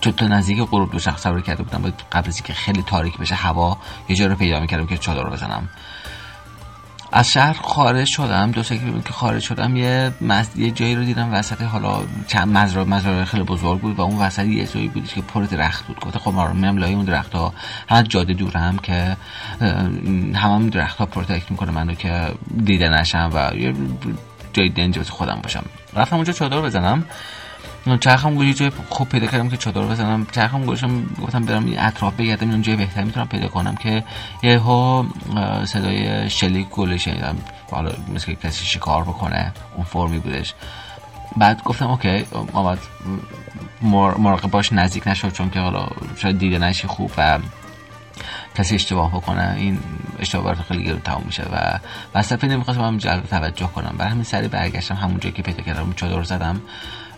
چون 0.00 0.12
تا 0.12 0.26
نزدیک 0.26 0.58
غروب 0.58 0.92
دو 0.92 0.98
شخص 0.98 1.22
سواری 1.22 1.42
کرده 1.42 1.62
بودم 1.62 1.92
قبل 2.12 2.28
از 2.28 2.36
اینکه 2.36 2.52
خیلی 2.52 2.82
تاریک 2.82 3.18
بشه 3.18 3.34
هوا 3.34 3.78
یه 4.08 4.16
جا 4.16 4.26
رو 4.26 4.34
پیدا 4.34 4.60
می‌کردم 4.60 4.86
که 4.86 4.96
چادر 4.96 5.22
رو 5.22 5.30
بزنم. 5.30 5.68
از 7.12 7.32
شهر 7.32 7.52
خارج 7.52 8.06
شدم 8.06 8.50
دو 8.50 8.62
سه 8.62 8.78
که 8.78 9.12
خارج 9.12 9.42
شدم 9.42 9.76
یه 9.76 10.12
مز... 10.20 10.56
یه 10.56 10.70
جایی 10.70 10.94
رو 10.94 11.04
دیدم 11.04 11.32
وسط 11.32 11.62
حالا 11.62 12.02
چند 12.26 12.48
مزرعه 12.48 12.84
مزرعه 12.84 13.24
خیلی 13.24 13.42
بزرگ 13.42 13.80
بود 13.80 13.98
و 13.98 14.02
اون 14.02 14.18
وسط 14.18 14.44
یه 14.44 14.66
جایی 14.66 14.88
بود 14.88 15.08
که 15.08 15.20
پر 15.20 15.42
درخت 15.42 15.86
بود. 15.86 16.00
گفت 16.00 16.18
خب 16.18 16.32
ما 16.32 16.52
میام 16.52 16.76
لای 16.76 16.94
اون 16.94 17.04
درخت 17.04 17.32
هم 17.88 18.02
جاده 18.02 18.32
دورم 18.32 18.78
که 18.78 19.16
هم 19.60 20.34
هم 20.34 20.70
درخت 20.70 20.98
ها 20.98 21.06
پروتکت 21.06 21.50
می‌کنه 21.50 21.70
منو 21.70 21.94
که 21.94 22.32
دیده 22.64 22.88
نشم 22.88 23.30
و 23.34 23.56
یه 23.56 23.74
جای 24.52 24.68
دنج 24.68 25.02
خودم 25.02 25.40
باشم. 25.42 25.64
رفتم 25.94 26.16
اونجا 26.16 26.32
چادر 26.32 26.60
بزنم. 26.60 27.04
چرخم 28.00 28.34
گوشی 28.34 28.54
جای 28.54 28.70
خوب 28.88 29.08
پیدا 29.08 29.26
کردم 29.26 29.48
که 29.48 29.56
چادر 29.56 29.80
بزنم. 29.80 30.26
چرخم 30.32 30.64
گوشم 30.64 31.04
گفتم 31.22 31.44
برم 31.44 31.66
اطراف 31.78 32.14
بگردم 32.14 32.50
اون 32.50 32.62
جای 32.62 32.76
بهتر 32.76 33.04
می‌تونم 33.04 33.28
پیدا 33.28 33.48
کنم 33.48 33.74
که 33.74 34.04
یه 34.42 34.58
ها 34.58 35.06
صدای 35.64 36.30
شلیک 36.30 36.68
گله 36.68 36.96
شنیدم. 36.96 37.36
حالا 37.70 37.92
مثل 38.14 38.34
کسی 38.34 38.64
شکار 38.64 39.02
بکنه 39.02 39.52
اون 39.76 39.84
فرمی 39.84 40.18
بودش. 40.18 40.54
بعد 41.36 41.62
گفتم 41.62 41.90
اوکی 41.90 42.24
آمد. 42.52 42.78
مراقب 44.18 44.50
باش 44.50 44.72
نزدیک 44.72 45.08
نشد 45.08 45.32
چون 45.32 45.50
که 45.50 45.60
حالا 45.60 45.88
شاید 46.16 46.38
دیده 46.38 46.58
نشی 46.58 46.88
خوب 46.88 47.12
و 47.18 47.38
کسی 48.54 48.74
اشتباه 48.74 49.10
بکنه. 49.10 49.54
این 49.56 49.78
اشتباه 50.18 50.44
برات 50.44 50.62
خیلی 50.62 50.84
گرون 50.84 51.00
تمام 51.00 51.22
میشه 51.26 51.42
و 51.42 51.78
وسط 52.14 52.44
نمی‌خواستم 52.44 52.82
هم 52.84 52.98
جلب 52.98 53.26
توجه 53.26 53.66
کنم. 53.66 53.94
برای 53.98 54.10
همین 54.10 54.24
سری 54.24 54.48
برگشتم 54.48 54.94
همون 54.94 55.20
جایی 55.20 55.34
که 55.34 55.42
پیدا 55.42 55.62
کردم 55.62 55.92
چادر 55.92 56.22
زدم. 56.22 56.60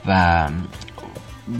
و 0.06 0.48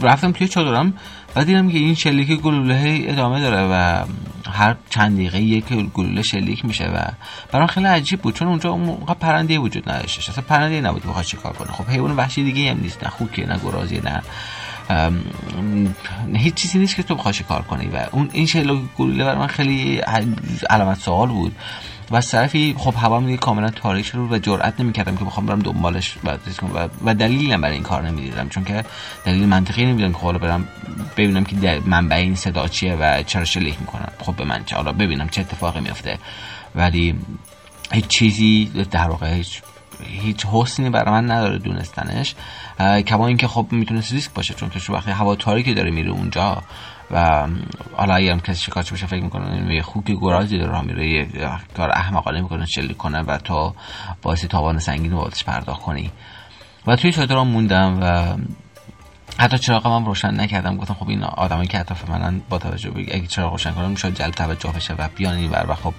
رفتم 0.01 0.31
توی 0.31 0.47
چادرم 0.47 0.93
و 1.35 1.45
دیدم 1.45 1.69
که 1.69 1.77
این 1.77 1.95
شلیک 1.95 2.31
گلوله 2.41 3.05
ادامه 3.07 3.41
داره 3.41 3.67
و 3.71 4.05
هر 4.51 4.75
چند 4.89 5.15
دقیقه 5.15 5.41
یک 5.41 5.65
گلوله 5.65 6.21
شلیک 6.21 6.65
میشه 6.65 6.85
و 6.85 7.07
برام 7.51 7.67
خیلی 7.67 7.85
عجیب 7.85 8.21
بود 8.21 8.33
چون 8.33 8.47
اونجا 8.47 8.77
موقع 8.77 9.13
پرنده 9.13 9.59
وجود 9.59 9.89
نداشتش 9.89 10.29
اصلا 10.29 10.43
پرنده 10.47 10.81
نبود 10.81 11.03
بخواد 11.03 11.25
چیکار 11.25 11.53
کنه. 11.53 11.71
خب 11.71 11.89
حیوان 11.89 12.15
وحشی 12.15 12.43
دیگه 12.43 12.71
هم 12.71 12.79
نیست 12.81 13.03
نه 13.03 13.09
خوکه 13.09 13.45
نه 13.47 13.59
گرازی 13.63 14.01
نه 14.01 14.21
هیچ 16.33 16.53
چیزی 16.53 16.79
نیست 16.79 16.95
که 16.95 17.03
تو 17.03 17.15
بخوای 17.15 17.33
کار 17.49 17.61
کنی 17.61 17.87
و 17.87 18.05
اون 18.11 18.29
این 18.33 18.45
شلیک 18.45 18.79
گلوله 18.97 19.23
برای 19.23 19.39
من 19.39 19.47
خیلی 19.47 20.01
علامت 20.69 20.99
سوال 20.99 21.27
بود. 21.27 21.55
و 22.11 22.15
از 22.15 22.31
طرفی 22.31 22.75
خب 22.77 22.93
هوا 22.97 23.21
دیگه 23.21 23.37
کاملا 23.37 23.69
تاریک 23.69 24.05
شد 24.05 24.17
و 24.17 24.39
جرئت 24.39 24.79
نمی‌کردم 24.79 25.17
که 25.17 25.25
بخوام 25.25 25.45
برم 25.45 25.59
دنبالش 25.59 26.17
و 26.23 26.37
و 27.05 27.13
دلیلی 27.13 27.51
هم 27.51 27.61
برای 27.61 27.73
این 27.73 27.83
کار 27.83 28.01
نمی‌دیدم 28.01 28.49
چون 28.49 28.63
که 28.63 28.85
دلیل 29.25 29.45
منطقی 29.45 29.85
نمی‌دیدم 29.85 30.13
که 30.13 30.19
حالا 30.19 30.37
برم 30.37 30.67
ببینم 31.17 31.43
که 31.43 31.81
منبع 31.85 32.15
این 32.15 32.35
صدا 32.35 32.67
چیه 32.67 32.95
و 32.95 33.23
چرا 33.23 33.45
شلیک 33.45 33.79
می‌کنن 33.79 34.07
خب 34.19 34.35
به 34.35 34.45
من 34.45 34.63
چه؟ 34.65 34.75
حالا 34.75 34.91
ببینم 34.91 35.29
چه 35.29 35.41
اتفاقی 35.41 35.79
میفته 35.79 36.17
ولی 36.75 37.15
هیچ 37.91 38.07
چیزی 38.07 38.65
در 38.91 39.09
واقع 39.09 39.33
هیچ 39.33 39.61
هیچ 40.03 40.45
حسنی 40.45 40.89
برای 40.89 41.11
من 41.11 41.31
نداره 41.31 41.57
دونستنش. 41.57 42.35
کما 43.07 43.27
اینکه 43.27 43.47
خب 43.47 43.67
می‌تونست 43.71 44.11
ریسک 44.11 44.31
باشه 44.33 44.53
چون 44.53 44.69
که 44.69 44.93
وقتی 44.93 45.11
هوا 45.11 45.35
تاریکی 45.35 45.73
داره 45.73 45.91
میره 45.91 46.11
اونجا 46.11 46.63
و 47.11 47.47
حالا 47.97 48.15
اگه 48.15 48.31
هم 48.31 48.39
کسی 48.39 48.63
شکارچی 48.63 48.93
بشه 48.93 49.05
فکر 49.05 49.23
می‌کنه 49.23 49.75
یه 49.75 49.81
خوکی 49.81 50.15
گرازی 50.15 50.57
داره 50.57 50.81
میره 50.81 51.09
یه 51.09 51.27
کار 51.77 51.91
احمقانه 51.91 52.41
می‌کنه 52.41 52.65
شلیک 52.65 52.97
کنه 52.97 53.21
و 53.21 53.37
تو 53.37 53.73
باعث 54.21 54.45
تاوان 54.45 54.79
سنگین 54.79 55.11
رو 55.11 55.29
پرداخت 55.45 55.81
کنی. 55.81 56.11
و 56.87 56.95
توی 56.95 57.11
چادر 57.11 57.35
موندم 57.35 57.99
و 58.01 58.35
حتی 59.37 59.57
چراغ 59.57 59.87
هم 59.87 60.05
روشن 60.05 60.39
نکردم. 60.39 60.77
گفتم 60.77 60.93
خب 60.93 61.09
این 61.09 61.23
آدمایی 61.23 61.67
که 61.67 61.79
اطراف 61.79 62.09
منن 62.09 62.41
با 62.49 62.57
توجه 62.57 62.89
به 62.89 62.99
اگه 62.99 63.27
چراغ 63.27 63.51
روشن 63.51 63.71
کنم 63.71 63.95
شاید 63.95 64.15
جلب 64.15 64.31
توجه 64.31 64.71
بشه 64.71 64.93
و 64.93 65.09
بیان 65.15 65.35
این 65.35 65.51
و 65.51 65.75
خب 65.75 65.93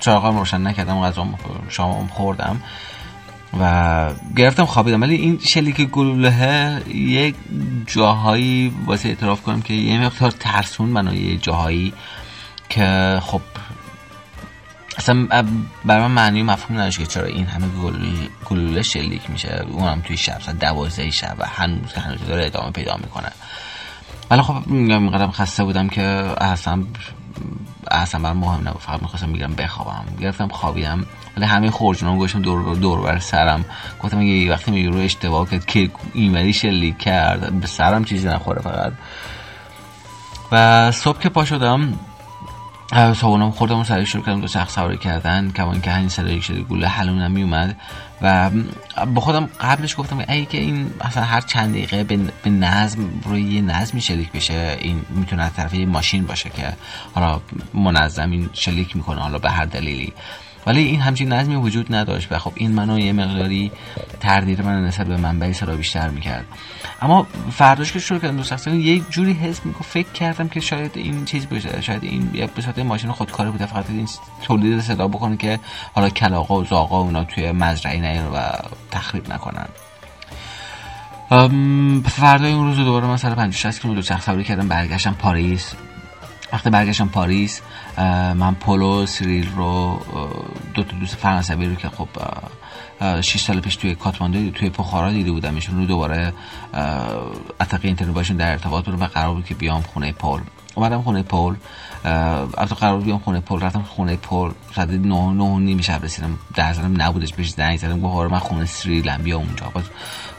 چراغ 0.00 0.26
هم 0.26 0.38
روشن 0.38 0.66
نکردم 0.66 1.00
غذا 1.00 1.26
شامم 1.68 2.06
خوردم. 2.06 2.60
و 3.60 4.10
گرفتم 4.36 4.64
خوابیدم. 4.64 5.00
ولی 5.00 5.14
این 5.14 5.38
شلیک 5.38 5.80
گلوله 5.80 6.82
یک 6.94 7.34
جاهایی 7.86 8.72
واسه 8.86 9.08
اعتراف 9.08 9.42
کنم 9.42 9.62
که 9.62 9.74
یه 9.74 10.00
مقدار 10.00 10.30
ترسون 10.30 10.88
منو 10.88 11.14
یه 11.14 11.36
جاهایی 11.36 11.92
که 12.68 13.18
خب 13.22 13.40
اصلا 14.98 15.26
برای 15.84 16.02
من 16.02 16.10
معنی 16.10 16.42
مفهوم 16.42 16.78
نداشت 16.78 16.98
که 16.98 17.06
چرا 17.06 17.26
این 17.26 17.46
همه 17.46 17.66
گلوله 18.50 18.82
شلیک 18.82 19.30
میشه. 19.30 19.64
اونم 19.70 20.00
توی 20.00 20.16
شب 20.16 20.40
ساعت 20.40 20.58
دوازده 20.58 21.10
شب 21.10 21.36
و 21.38 21.46
هنوز 21.46 21.92
هنوز 21.92 22.26
داره 22.28 22.46
ادامه 22.46 22.70
پیدا 22.70 22.96
می‌کنه. 22.96 23.32
ولی 24.30 24.42
خب 24.42 24.66
میگم 24.66 25.02
اینقدر 25.02 25.30
خسته 25.30 25.64
بودم 25.64 25.88
که 25.88 26.02
اصلا 26.40 26.84
اصلا 27.90 28.20
برای 28.20 28.36
مهم 28.36 28.68
نبود. 28.68 28.80
فقط 28.80 29.02
می‌خواستم 29.02 29.32
بگیرم 29.32 29.54
بخوابم. 29.54 30.04
گرفتم 30.20 30.48
خوابیدم. 30.48 31.06
ولی 31.36 31.46
همه 31.46 31.70
خورجونام 31.70 32.18
گوشم 32.18 32.42
دور 32.42 32.76
دور 32.76 33.00
بر 33.00 33.18
سرم. 33.18 33.64
گفتم 34.02 34.18
اگه 34.18 34.50
وقتی 34.50 34.70
میگه 34.70 34.90
رو 34.90 34.98
اشتباه 34.98 35.50
کرد 35.50 35.66
که 35.66 35.90
اینوری 36.14 36.52
شلیک 36.52 36.98
کرد 36.98 37.60
به 37.60 37.66
سرم 37.66 38.04
چیزی 38.04 38.28
نخوره 38.28 38.62
فقط. 38.62 38.92
و 40.52 40.92
صبح 40.92 41.18
که 41.18 41.28
پا 41.28 41.44
شدم 41.44 41.98
صابونم 42.94 43.50
خوردم 43.50 43.78
و 43.78 43.84
سریع 43.84 44.04
کردم 44.04 44.40
دو 44.40 44.48
شخص 44.48 44.74
سواری 44.74 44.98
کردن 44.98 45.50
کمان 45.50 45.80
که 45.80 45.90
همین 45.90 46.08
صدای 46.08 46.42
شده 46.42 46.60
گوله 46.60 46.88
حلونم 46.88 47.30
می 47.30 47.42
اومد 47.42 47.76
و 48.22 48.50
با 49.14 49.20
خودم 49.20 49.48
قبلش 49.60 49.96
گفتم 49.98 50.24
ای 50.28 50.46
که 50.46 50.58
این 50.58 50.90
اصلا 51.00 51.22
هر 51.22 51.40
چند 51.40 51.70
دقیقه 51.70 52.04
به 52.42 52.50
نظم 52.50 53.08
روی 53.24 53.42
یه 53.42 53.60
نظمی 53.60 54.00
شلیک 54.00 54.32
بشه 54.32 54.76
این 54.80 55.04
می‌تونه 55.08 55.42
از 55.42 55.54
طرف 55.54 55.74
یه 55.74 55.86
ماشین 55.86 56.26
باشه 56.26 56.50
که 56.50 56.72
حالا 57.14 57.40
منظم 57.74 58.30
این 58.30 58.50
شلیک 58.52 58.96
می‌کنه 58.96 59.20
حالا 59.20 59.38
به 59.38 59.50
هر 59.50 59.64
دلیلی. 59.64 60.12
ولی 60.66 60.82
این 60.82 61.00
همچین 61.00 61.32
نظمی 61.32 61.56
وجود 61.56 61.94
نداشت 61.94 62.32
و 62.32 62.38
خب 62.38 62.52
این 62.54 62.72
منو 62.72 62.98
یه 62.98 63.12
مقداری 63.12 63.72
تردید 64.20 64.62
من 64.62 64.84
نسبت 64.84 65.06
به 65.06 65.16
منبع 65.16 65.52
صدا 65.52 65.76
بیشتر 65.76 66.08
می‌کرد. 66.08 66.44
اما 67.02 67.26
فرداش 67.50 67.92
که 67.92 67.98
شروع 67.98 68.20
کردم 68.20 68.36
دوست 68.36 68.66
یه 68.68 69.00
جوری 69.00 69.32
حس 69.32 69.66
می‌کنم 69.66 69.82
فکر 69.82 70.12
کردم 70.12 70.48
که 70.48 70.60
شاید 70.60 70.90
این 70.94 71.24
چیز 71.24 71.48
باشه 71.48 71.80
شاید 71.80 72.04
این 72.04 72.48
به 72.56 72.62
صورت 72.62 72.78
ماشین 72.78 73.12
خودکار 73.12 73.50
بوده 73.50 73.66
فقط 73.66 73.90
این 73.90 74.08
تولید 74.42 74.80
صدا 74.80 75.08
بکنه 75.08 75.36
که 75.36 75.60
حالا 75.94 76.08
کلاقا 76.08 76.60
و 76.60 76.64
زاقا 76.64 77.00
اونا 77.00 77.24
توی 77.24 77.52
مزرعه 77.52 78.00
نیان 78.00 78.26
و 78.26 78.38
تخریب 78.90 79.32
نکنن. 79.32 79.66
فردای 82.08 82.52
اون 82.52 82.66
روز 82.66 82.76
دوباره 82.76 83.06
من 83.06 83.16
سر 83.16 83.34
50 83.34 83.50
60 83.50 83.82
کیلومتر 83.82 84.18
سواری 84.18 84.44
کردم 84.44 84.68
برگشتم 84.68 85.12
پاریس. 85.12 85.74
وقتی 86.54 86.70
برگشتم 86.70 87.08
پاریس 87.08 87.60
من 87.98 88.54
پولو 88.54 89.06
سریل 89.06 89.48
رو 89.56 90.00
دو 90.74 90.82
تا 90.82 90.96
دوست 90.96 91.14
فرانسوی 91.14 91.66
رو 91.66 91.74
که 91.74 91.88
خب 91.88 92.08
6 93.20 93.40
سال 93.40 93.60
پیش 93.60 93.76
توی 93.76 93.94
کاتماندو 93.94 94.50
توی 94.50 94.70
پخارا 94.70 95.10
دیده 95.10 95.32
بودم. 95.32 95.54
ایشون 95.54 95.78
رو 95.78 95.86
دوباره 95.86 96.32
اتقی 97.60 97.88
اینترنت 97.88 98.14
باشون 98.14 98.36
در 98.36 98.50
ارتباط 98.50 98.84
بودم 98.84 99.02
و 99.02 99.06
قرار 99.06 99.34
بود 99.34 99.44
که 99.44 99.54
بیام 99.54 99.82
خونه 99.82 100.12
پول. 100.12 100.40
اومدم 100.74 101.02
خونه 101.02 101.22
پول 101.22 101.56
البته 102.04 102.74
قرار 102.74 103.00
بیام 103.00 103.18
خونه 103.18 103.40
پول. 103.40 103.60
رفتم 103.60 103.82
خونه 103.82 104.16
پول 104.16 104.52
ساعت 104.74 104.88
9 104.88 105.32
9 105.32 105.58
نیم 105.58 105.80
شب 105.80 106.04
رسیدم. 106.04 106.38
در 106.54 106.72
زنم 106.72 107.02
نبودش 107.02 107.34
بهش 107.34 107.50
زنگ 107.50 107.78
زدم. 107.78 108.00
گفت 108.00 108.16
آره 108.16 108.28
من 108.28 108.38
خونه 108.38 108.64
سریلم 108.64 109.22
بیا 109.22 109.36
اونجا. 109.36 109.70
باز 109.74 109.84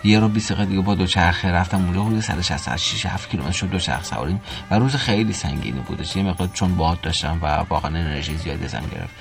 یه 0.06 0.20
رو 0.20 0.28
20 0.28 0.52
دقیقه 0.52 0.66
دیگه 0.70 0.82
با 0.82 0.96
دو 0.96 1.08
چرخه 1.08 1.52
رفتم 1.52 1.86
اونجا 1.86 2.04
حدود 2.04 2.20
166 2.20 3.06
7 3.06 3.30
کیلومتر 3.30 3.52
شد 3.52 3.70
دو 3.70 3.80
چرخ 3.80 4.04
سواریم. 4.04 4.42
و 4.72 4.80
روز 4.80 4.96
خیلی 4.96 5.34
سنگینی 5.34 5.80
بودش. 5.80 6.16
یه 6.16 6.24
مقدار 6.24 6.50
چون 6.54 6.76
باد 6.76 7.02
داشتم 7.02 7.40
و 7.42 7.46
واقعا 7.70 7.92
انرژی 7.92 8.38
زیادی 8.38 8.66
ازم 8.66 8.84
گرفت. 8.92 9.14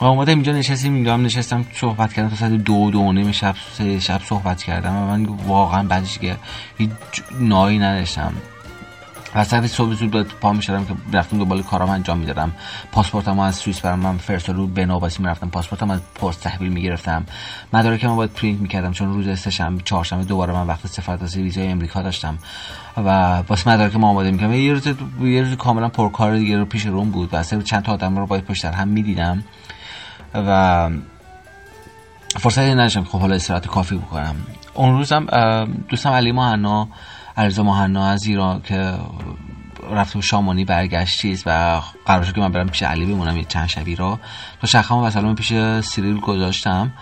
و 0.00 0.04
اومدم 0.04 0.34
اینجا 0.34 0.52
نشستیم 0.52 0.94
اینجا 0.94 1.14
هم 1.14 1.24
نشستم 1.24 1.64
صحبت 1.72 2.12
کردم. 2.12 2.28
تا 2.28 2.36
ساعت 2.36 2.52
دو 2.52 2.90
دو 2.90 3.12
نیم 3.12 3.32
شب 3.32 3.54
شب 4.00 4.20
صحبت 4.24 4.62
کردم. 4.62 4.96
و 4.96 5.06
من 5.06 5.24
واقعا 5.24 5.82
بعدش 5.82 6.18
که 6.18 6.36
هیچ 6.78 6.90
نایی 7.40 7.78
نداشتم. 7.78 8.32
و 9.34 9.44
ساعت 9.44 9.66
صبح 9.66 9.94
زود 9.94 10.22
پا 10.22 10.52
می‌شدم 10.52 10.84
که 10.84 10.94
رفتم 11.12 11.38
دنبال 11.38 11.62
کارام 11.62 11.90
انجام 11.90 12.18
می‌دادم. 12.18 12.52
پاسپورتمو 12.92 13.42
از 13.42 13.56
سوئیس 13.56 13.80
برام 13.80 13.98
من 13.98 14.16
فرستادو 14.16 14.66
به 14.66 14.86
نوباسی 14.86 15.22
می‌رفتم. 15.22 15.48
پاسپورتم 15.48 15.90
از 15.90 16.00
پست 16.14 16.40
تحویل 16.40 16.72
می‌گرفتم. 16.72 17.26
مدارکم 17.72 18.16
باید 18.16 18.30
پرینت 18.30 18.60
می‌کردم 18.60 18.92
چون 18.92 19.12
روز 19.12 19.38
سهشنبه 19.38 19.82
چهارشنبه 19.82 20.24
دوباره 20.24 20.52
من 20.52 20.66
وقت 20.66 20.86
سفارت 20.86 21.36
ویزای 21.36 21.68
امریکا 21.68 22.02
داشتم. 22.02 22.38
و 22.96 23.36
واسه 23.48 23.70
مدارکم 23.70 24.04
آماده 24.04 24.30
می‌کردم. 24.30 24.52
یه 24.52 24.72
روز 24.72 24.86
یه 25.20 25.42
روز 25.42 25.56
کاملا 25.56 25.88
پرکار 25.88 26.36
دیگه 26.36 26.58
رو 26.58 26.64
پیش 26.64 26.86
روم 26.86 27.10
بود 27.10 27.28
و 27.32 27.42
چند 27.42 27.82
تا 27.82 27.92
آدم 27.92 28.18
رو 28.18 28.26
باید 28.26 28.44
پشت 28.44 28.64
هم 28.64 28.88
می‌دیدم. 28.88 29.44
و 30.34 30.90
فرصتی 32.36 32.74
نداشتم 32.74 33.04
خب 33.04 33.18
حالا 33.18 33.34
استراحت 33.34 33.66
کافی 33.66 33.96
بکنم. 33.96 34.36
اون 34.74 34.96
روزم 34.96 35.26
دوستم 35.88 36.10
علی 36.10 36.32
ماهنا 36.32 36.88
علیرضا 37.36 37.62
مهنا 37.62 38.06
از 38.06 38.26
ایران 38.26 38.62
که 38.62 38.94
رفته 39.90 40.20
شامانی 40.20 40.64
برگشت 40.64 41.20
چیز 41.20 41.42
و 41.46 41.80
قرار 42.06 42.22
شد 42.24 42.34
که 42.34 42.40
من 42.40 42.52
برم 42.52 42.68
پیش 42.68 42.82
علی 42.82 43.06
بمونم 43.06 43.36
یه 43.36 43.44
چند 43.44 43.66
شبی 43.66 43.96
رو 43.96 44.18
تا 44.60 44.66
شخم 44.66 44.94
و 44.94 45.10
سلام 45.10 45.34
پیش 45.34 45.52
سیریل 45.80 46.20
گذاشتم 46.20 46.92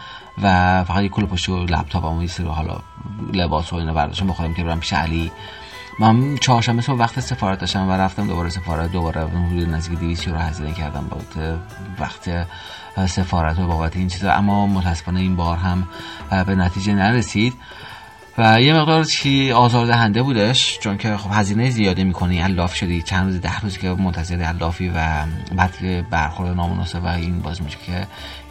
و 0.42 0.84
فقط 0.84 1.02
یه 1.02 1.08
کل 1.08 1.26
پشت 1.26 1.48
و 1.48 1.64
لپتاپم 1.64 2.18
و 2.18 2.22
یه 2.22 2.46
حالا 2.46 2.80
لباس 3.32 3.72
و 3.72 3.76
اینا 3.76 3.92
برداشتم. 3.92 4.26
بخورم 4.26 4.54
که 4.54 4.64
برم 4.64 4.80
پیش 4.80 4.92
علی. 4.92 5.32
من 5.98 6.36
چهارشنبه 6.36 6.82
صبح 6.82 6.98
وقت 6.98 7.20
سفارت 7.20 7.58
داشتم 7.58 7.88
و 7.88 7.92
رفتم 7.92 8.26
دوباره 8.26 8.48
سفارت 8.48 8.92
دوباره 8.92 9.20
حدود 9.20 9.68
نزدیک 9.68 9.98
200 9.98 10.28
رو 10.28 10.36
هزینه 10.36 10.72
کردم 10.72 11.06
با 11.10 11.16
وقت 11.98 12.46
سفارت 13.06 13.58
و 13.58 13.66
بابت 13.66 13.96
این 13.96 14.08
چیزا. 14.08 14.32
اما 14.32 14.66
متاسفانه 14.66 15.20
این 15.20 15.36
بار 15.36 15.56
هم 15.56 15.88
به 16.46 16.54
نتیجه 16.54 16.94
نرسید. 16.94 17.54
و 18.38 18.60
یه 18.60 18.74
مقدار 18.74 19.04
چی 19.04 19.52
آزار 19.52 19.86
دهنده 19.86 20.22
بودش 20.22 20.78
چون 20.78 20.98
که 20.98 21.16
خب 21.16 21.30
هزینه 21.32 21.70
زیاده 21.70 22.04
می‌کنی 22.04 22.42
الاف 22.42 22.74
شدی. 22.74 23.02
چند 23.02 23.24
روز 23.24 23.40
ده 23.40 23.60
روز 23.60 23.78
که 23.78 23.88
منتظر 23.88 24.42
الافی 24.42 24.88
و 24.88 25.26
بعد 25.56 26.08
برخورد 26.10 26.56
نامناسب 26.56 27.04
و 27.04 27.06
این 27.06 27.40
باز 27.40 27.62
میشه 27.62 27.78
که 27.86 28.06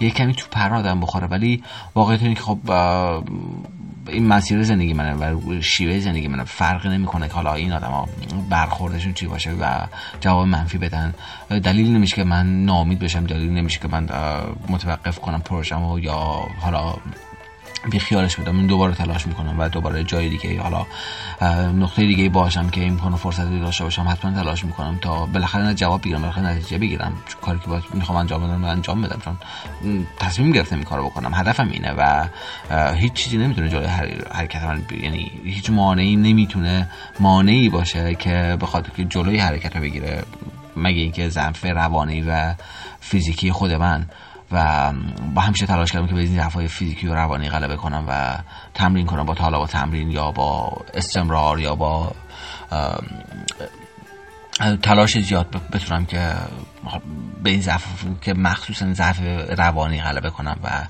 یه 0.06 0.10
کمی 0.10 0.34
تو 0.34 0.46
پر 0.52 0.74
آدم 0.74 1.00
بخوره. 1.00 1.28
ولی 1.28 1.64
واقعیت 1.96 2.22
اینه 2.22 2.36
که 2.36 2.42
خب 2.42 2.60
این 4.08 4.28
مسیر 4.28 4.64
زندگی 4.64 4.94
منه 4.94 5.14
و 5.14 5.62
شیوه 5.62 6.00
زندگی 6.00 6.28
منه. 6.28 6.44
فرقی 6.44 6.90
نمی‌کنه 6.90 7.28
که 7.28 7.34
حالا 7.34 7.54
این 7.54 7.74
آدما 7.74 8.08
برخوردشون 8.50 9.14
چی 9.14 9.28
باشه 9.28 9.52
و 9.52 9.82
جواب 10.20 10.48
منفی 10.48 10.78
بدن. 10.78 11.14
دلیل 11.50 11.94
نمیشه 11.94 12.16
که 12.16 12.24
من 12.24 12.66
نامید 12.66 13.00
بشم 13.00 13.26
دلیل 13.26 13.50
نمیشه 13.50 13.80
که 13.80 13.88
من 13.88 14.10
متوقف 14.70 15.20
کنم 15.20 15.42
پروژمو 15.42 16.00
یا 16.00 16.48
حالا 16.62 16.94
بی 17.92 18.00
خیالش 18.00 18.36
بدم 18.36 18.68
دوباره 18.68 18.94
تلاش 18.94 19.28
می‌کنم 19.28 19.60
و 19.60 19.70
دوباره 19.70 20.04
جای 20.04 20.30
دیگه 20.30 20.62
حالا 20.62 20.86
نقطه 21.72 22.02
دیگه 22.02 22.30
باشم 22.30 22.70
که 22.70 22.88
امکان 22.88 23.16
فرصتی 23.16 23.60
داشته 23.60 23.84
باشم 23.84 24.08
حتما 24.10 24.32
تلاش 24.32 24.66
می‌کنم 24.66 24.98
تا 25.02 25.26
بالاخره 25.26 25.64
نه 25.64 25.74
جواب 25.74 26.02
بگیرم 26.02 26.22
بالاخره 26.22 26.46
نتیجه 26.46 26.78
بگیرم. 26.78 27.14
کاری 27.42 27.60
که 27.60 27.68
باید 27.68 27.84
می‌خوام 27.94 28.18
انجام 28.18 28.44
بدم 28.44 28.64
انجام 28.64 29.02
بدم. 29.02 29.22
چون 29.26 29.38
تصمیم 30.20 30.52
گرفتم 30.52 30.76
این 30.76 30.86
کارو 30.86 31.06
بکنم. 31.06 31.32
هدفم 31.34 31.70
اینه 31.70 31.94
و 31.98 32.26
هیچ 32.96 33.14
چیزی 33.14 33.38
نمی‌تونه 33.38 33.70
جلوی 33.70 33.88
حرکت 34.32 34.64
من 34.64 34.82
یعنی 35.04 35.32
هیچ 35.46 35.70
مانعی 35.70 36.16
نمی‌تونه 36.16 36.88
مانعی 37.20 37.70
باشه 37.70 38.16
که 38.16 38.58
بخاطر 38.62 38.90
که 38.90 39.06
جلوی 39.06 39.38
حرکت 39.38 39.76
رو 39.76 39.82
بگیره. 39.82 40.24
مگه 40.76 41.02
اینکه 41.02 41.30
ضعف 41.30 41.66
روانی 41.66 42.22
و 42.22 42.54
فیزیکی 43.00 43.52
خود 43.52 43.72
من. 43.72 44.06
و 44.52 44.92
با 45.36 45.42
همیشه 45.42 45.66
تلاش 45.66 45.92
کردم 45.92 46.08
که 46.08 46.14
به 46.14 46.20
این 46.20 46.36
ضعف‌های 46.36 46.68
فیزیکی 46.68 47.08
و 47.08 47.14
روانی 47.14 47.50
غلبه 47.50 47.76
کنم 47.76 48.06
و 48.08 48.38
تمرین 48.74 49.06
کنم 49.06 49.26
با 49.26 49.34
حالا 49.34 49.60
با 49.60 49.68
تمرین 49.68 50.12
یا 50.12 50.32
با 50.32 50.78
استمرار 50.94 51.60
یا 51.60 51.76
با 51.76 52.12
تلاش 54.84 55.20
زیاد 55.20 55.62
بتونم 55.74 56.06
که 56.06 56.34
به 57.44 57.50
این 57.50 57.62
ضعف 57.62 57.86
که 58.22 58.34
مخصوصا 58.34 58.94
ضعف 58.94 59.20
روانی 59.58 60.02
غلبه 60.02 60.30
کنم 60.30 60.58
و 60.64 60.88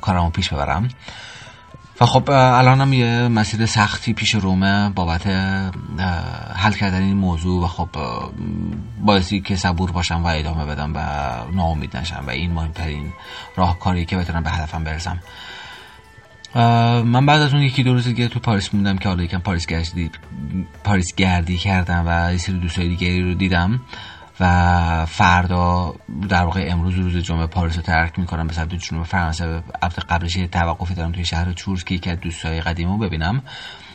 کارمو 0.00 0.30
پیش 0.30 0.48
ببرم. 0.52 0.88
و 2.00 2.06
خب 2.06 2.30
الانم 2.30 2.92
یه 2.92 3.28
مسیر 3.28 3.66
سختی 3.66 4.12
پیش 4.12 4.34
رومه 4.34 4.90
بابت 4.90 5.26
حل 6.56 6.72
کردن 6.72 7.02
این 7.02 7.16
موضوع 7.16 7.64
و 7.64 7.66
خب 7.66 7.88
باعثی 9.00 9.40
که 9.40 9.56
صبور 9.56 9.92
باشم 9.92 10.24
و 10.24 10.26
ادامه 10.26 10.64
بدم 10.64 10.92
و 10.94 11.00
ناامید 11.52 11.96
نشم 11.96 12.24
و 12.26 12.30
این 12.30 12.52
مهمترین 12.52 13.12
راهکاری 13.56 14.04
که 14.04 14.16
بتونم 14.16 14.42
به 14.42 14.50
هدفم 14.50 14.84
برسم. 14.84 15.18
من 17.04 17.26
بعد 17.26 17.40
از 17.40 17.54
اون 17.54 17.62
یکی 17.62 17.82
دو 17.82 17.92
روز 17.92 18.04
دیگه 18.04 18.28
تو 18.28 18.40
پاریس 18.40 18.74
موندم 18.74 18.98
که 18.98 19.08
حالا 19.08 19.22
یکم 19.22 19.38
پاریس 19.38 19.66
گردی 19.66 20.10
پاریس 20.84 21.14
گردی 21.14 21.56
کردم 21.56 22.04
و 22.06 22.32
یه 22.32 22.38
سری 22.38 22.58
دوستای 22.58 22.88
دیگری 22.88 23.22
رو 23.22 23.34
دیدم. 23.34 23.80
و 24.40 25.06
فردا 25.06 25.94
در 26.28 26.44
واقع 26.44 26.68
امروز 26.70 26.94
روز 26.94 27.16
جمعه 27.16 27.46
پاریس 27.46 27.76
رو 27.76 27.82
ترک 27.82 28.18
می‌کنم 28.18 28.46
به 28.46 28.52
سمت 28.52 28.74
جنوب 28.74 29.04
فرانسه. 29.04 29.62
قبلش 30.08 30.36
یه 30.36 30.46
توقفی 30.46 30.94
دارم 30.94 31.12
توی 31.12 31.24
شهر 31.24 31.52
تورس 31.52 31.84
که 31.84 31.94
یکی 31.94 32.10
از 32.10 32.20
دوستای 32.20 32.60
قدیمو 32.60 32.98
ببینم. 32.98 33.42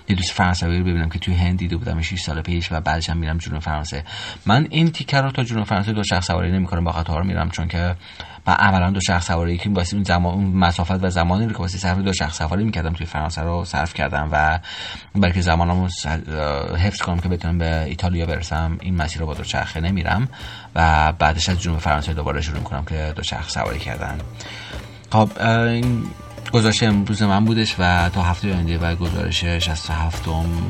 یه 0.10 0.16
دوست 0.16 0.32
فرانسوی 0.32 0.78
رو 0.78 0.84
ببینم 0.84 1.10
که 1.10 1.20
توی 1.20 1.34
هند 1.36 1.58
دیده 1.58 1.78
بودم 1.78 2.02
6 2.02 2.22
سال 2.22 2.42
پیش 2.42 2.72
و 2.72 2.82
بعدش 2.82 3.10
هم 3.10 3.18
میرم 3.18 3.38
جنوب 3.38 3.60
فرانسه. 3.60 4.04
من 4.46 4.68
این 4.70 4.92
تیکر 4.92 5.22
رو 5.22 5.32
تا 5.32 5.44
جنوب 5.44 5.64
فرانسه 5.64 5.94
دو 5.94 6.04
شخص 6.04 6.28
سواری 6.28 6.52
نمی‌کنم 6.52 6.84
با 6.84 6.92
قطار 6.92 7.24
میرم 7.24 7.50
چون 7.50 7.68
که 7.68 7.96
من 8.48 8.54
اولا 8.54 8.92
دو 8.92 9.00
شخص 9.02 9.28
سواری 9.28 9.58
که 9.58 9.70
واسه 9.70 9.96
اون 9.96 10.04
زمان 10.04 10.34
اون 10.34 10.46
مسافت 10.46 11.04
و 11.04 11.10
زمانی 11.10 11.46
رو 11.46 11.52
که 11.52 11.58
واسه 11.58 11.78
صرف 11.78 11.98
دو 11.98 12.14
شخص 12.14 12.38
سواری 12.38 12.64
می‌کردم 12.64 12.94
توی 12.94 13.06
فرانسه 13.06 13.42
رو 13.42 13.66
صرف 13.66 13.94
کردم 13.94 14.30
و 14.32 14.60
بلکه 15.16 15.42
زمانمو 15.42 15.88
حفظ 16.78 17.02
کنم 17.02 17.20
که 17.20 17.30
بتونم 17.30 17.58
به 17.58 17.84
ایتالیا 17.84 18.26
برسم 18.26 18.78
این 18.82 18.96
مسیر 18.96 19.20
رو 19.20 19.28
با 19.28 19.34
دو 19.34 19.44
چرخه 19.44 19.80
نمیرم 19.80 20.28
و 20.76 21.14
بعدش 21.20 21.50
از 21.50 21.62
جنوب 21.62 21.80
فرانسه 21.80 22.14
دوباره 22.14 22.42
شروع 22.42 22.58
می‌کنم 22.58 22.86
که 22.86 23.14
دو 23.16 23.24
شخص 23.24 23.54
سواری 23.54 23.80
کردن. 23.80 24.18
خب 25.12 25.30
گزارش 26.54 26.84
امروز 26.84 27.24
من 27.24 27.46
بودش 27.46 27.76
و 27.80 28.10
تا 28.10 28.24
هفته 28.24 28.54
آینده 28.54 28.78
و 28.78 28.96
گزارش 28.96 29.46
67 29.46 30.26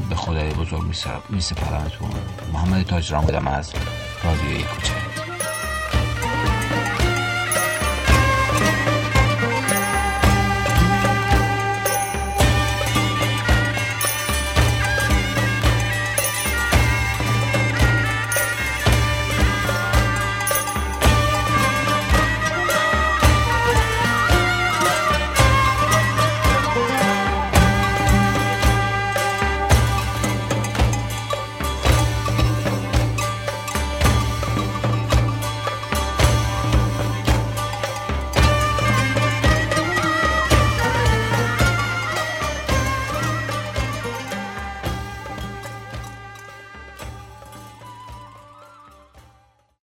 به 0.10 0.16
خدای 0.16 0.50
بزرگ 0.50 0.84
میسپرمتون 1.30 2.10
محمد 2.54 2.84
تاجران 2.84 3.26
بودم 3.26 3.48
از 3.48 3.74
رادیوی 4.24 4.64
کوچه 4.64 5.13